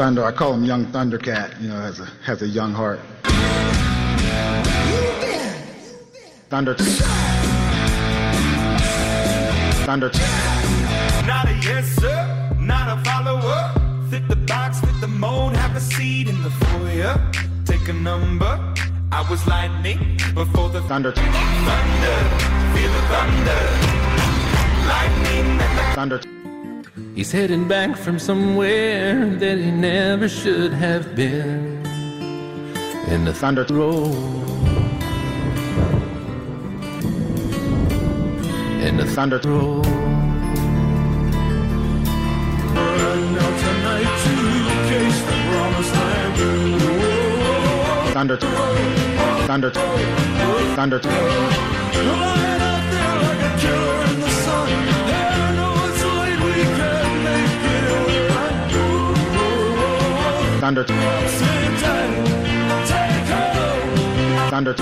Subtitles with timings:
[0.00, 0.24] Thunder.
[0.24, 1.60] I call him Young Thundercat.
[1.60, 3.00] You know, has a has a young heart.
[6.48, 6.74] Thunder.
[9.84, 10.10] Thunder.
[11.26, 12.56] Not a yes, sir.
[12.58, 13.60] Not a follower.
[14.08, 17.20] Fit the box, fit the mold, have a seat in the foyer.
[17.66, 18.58] Take a number.
[19.12, 21.12] I was lightning before the Thunder.
[21.12, 22.16] thunder.
[22.72, 23.62] Feel the thunder.
[24.88, 26.49] Lightning and the Thunder.
[27.20, 31.84] He's heading back from somewhere that he never should have been.
[33.08, 33.66] In the Thunder.
[33.68, 34.14] road.
[38.82, 39.38] In the Thunder.
[39.44, 39.84] road.
[48.14, 48.38] Thunder.
[49.46, 49.70] Thunder.
[50.74, 51.00] Thunder.
[51.00, 52.49] Thunder.
[64.50, 64.74] Thunder.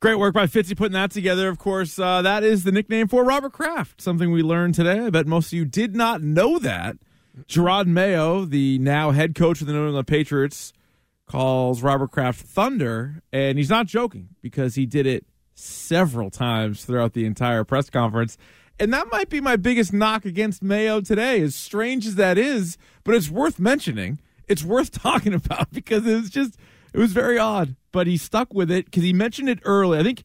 [0.00, 1.48] Great work by Fitzy putting that together.
[1.48, 5.00] Of course, uh, that is the nickname for Robert Kraft, something we learned today.
[5.00, 6.96] I bet most of you did not know that.
[7.48, 10.72] Jerod Mayo, the now head coach of the New England Patriots,
[11.26, 17.12] calls Robert Kraft Thunder, and he's not joking because he did it several times throughout
[17.12, 18.38] the entire press conference.
[18.78, 22.78] And that might be my biggest knock against Mayo today, as strange as that is,
[23.04, 24.20] but it's worth mentioning.
[24.48, 26.56] It's worth talking about because it was just,
[26.92, 27.76] it was very odd.
[27.92, 29.98] But he stuck with it because he mentioned it early.
[29.98, 30.24] I think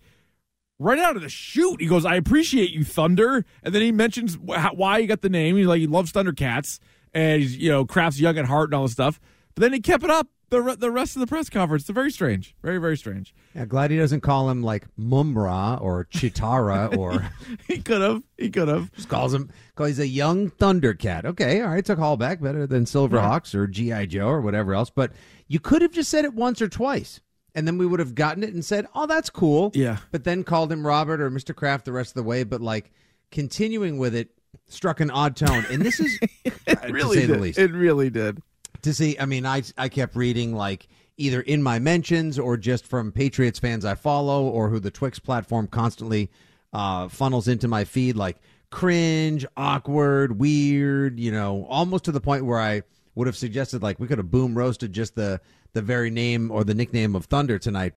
[0.79, 3.45] right out of the chute, he goes, I appreciate you, Thunder.
[3.63, 5.57] And then he mentions wh- why he got the name.
[5.57, 6.79] He's like, he loves Thundercats
[7.13, 9.19] and he's, you know, Kraft's young at heart and all this stuff.
[9.55, 11.83] But then he kept it up the, re- the rest of the press conference.
[11.83, 12.55] It's very strange.
[12.63, 13.33] Very, very strange.
[13.53, 17.29] Yeah, glad he doesn't call him like Mumm-Ra or Cheetara or
[17.67, 18.23] He could have.
[18.37, 18.91] He could have.
[18.93, 21.25] just calls him call he's a young Thundercat.
[21.25, 24.89] Okay, all right, it's a callback better than Silverhawks or GI Joe or whatever else.
[24.89, 25.11] But
[25.47, 27.21] you could have just said it once or twice,
[27.55, 29.97] and then we would have gotten it and said, "Oh, that's cool." Yeah.
[30.11, 32.43] But then called him Robert or Mister Kraft the rest of the way.
[32.43, 32.91] But like
[33.31, 34.29] continuing with it
[34.67, 37.41] struck an odd tone, and this is to say the did.
[37.41, 38.41] least It really did.
[38.81, 39.17] To see.
[39.19, 43.59] I mean, I I kept reading like either in my mentions or just from Patriots
[43.59, 46.29] fans I follow or who the Twix platform constantly
[46.73, 48.37] uh, funnels into my feed, like
[48.69, 51.19] cringe, awkward, weird.
[51.19, 52.83] You know, almost to the point where I
[53.15, 55.41] would have suggested like we could have boom roasted just the
[55.73, 57.93] the very name or the nickname of Thunder tonight.